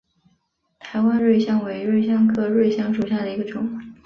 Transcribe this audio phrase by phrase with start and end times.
[0.79, 3.69] 台湾瑞香为瑞香科瑞香属下的一个种。